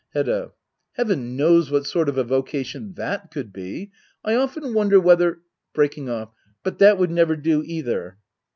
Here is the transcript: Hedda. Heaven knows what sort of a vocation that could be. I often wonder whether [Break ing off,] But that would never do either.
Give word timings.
Hedda. 0.15 0.53
Heaven 0.93 1.35
knows 1.37 1.69
what 1.69 1.85
sort 1.85 2.09
of 2.09 2.17
a 2.17 2.23
vocation 2.23 2.95
that 2.95 3.29
could 3.29 3.53
be. 3.53 3.91
I 4.25 4.33
often 4.33 4.73
wonder 4.73 4.99
whether 4.99 5.41
[Break 5.75 5.95
ing 5.95 6.09
off,] 6.09 6.33
But 6.63 6.79
that 6.79 6.97
would 6.97 7.11
never 7.11 7.35
do 7.35 7.61
either. 7.63 8.17